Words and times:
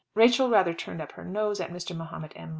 Rachel 0.15 0.49
rather 0.49 0.73
turned 0.73 0.99
up 0.99 1.11
her 1.11 1.23
nose 1.23 1.61
at 1.61 1.69
Mr. 1.69 1.95
Mahomet 1.95 2.33
M. 2.35 2.49